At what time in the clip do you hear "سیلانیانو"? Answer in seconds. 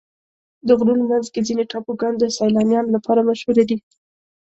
2.37-2.93